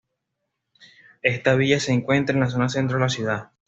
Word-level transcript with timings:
Esta 1.21 1.53
villa 1.53 1.79
se 1.79 1.91
encuentra 1.93 2.33
en 2.33 2.39
la 2.39 2.49
Zona 2.49 2.69
centro 2.69 2.97
de 2.97 3.03
la 3.03 3.09
ciudad. 3.09 3.51